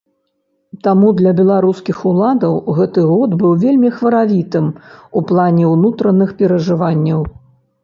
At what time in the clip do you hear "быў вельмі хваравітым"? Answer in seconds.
3.45-4.73